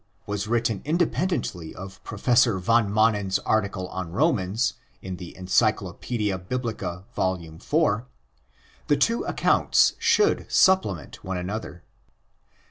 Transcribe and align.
was 0.25 0.47
written 0.47 0.81
independently 0.83 1.75
of 1.75 2.03
Professor 2.03 2.57
van 2.57 2.89
Manen's 2.91 3.37
article 3.45 3.87
on" 3.89 4.11
Romans" 4.11 4.73
in 5.03 5.17
the 5.17 5.37
Ency 5.37 5.65
clopadia 5.71 6.39
Biblica, 6.43 7.03
Vol. 7.13 7.35
IV., 7.39 8.05
the 8.87 8.97
two 8.97 9.23
accounts 9.25 9.93
should 9.99 10.51
supple 10.51 10.95
ment 10.95 11.23
one 11.23 11.37
another. 11.37 11.83